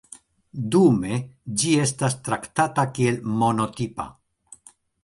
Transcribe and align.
Dume 0.75 1.19
ĝi 1.65 1.75
estas 1.83 2.17
traktata 2.29 2.89
kiel 2.97 3.25
monotipa. 3.45 4.11